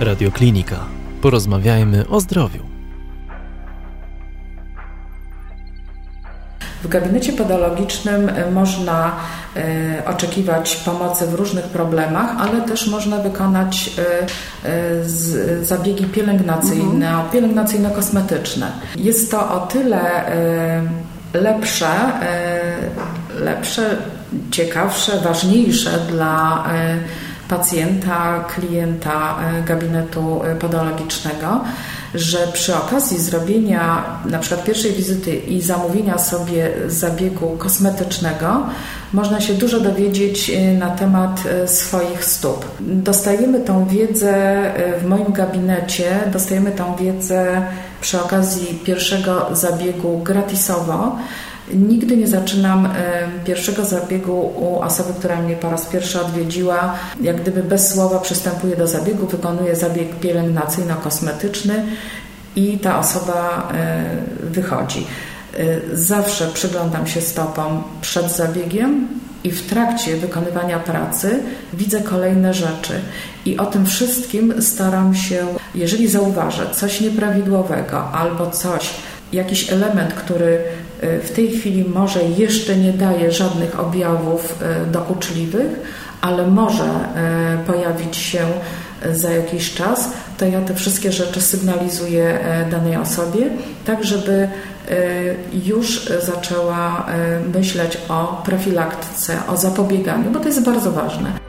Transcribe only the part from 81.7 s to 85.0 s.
może jeszcze nie daje żadnych objawów e,